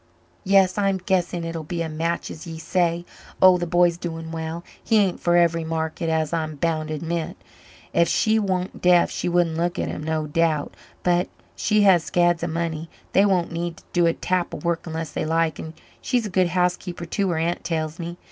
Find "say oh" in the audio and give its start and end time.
2.57-3.59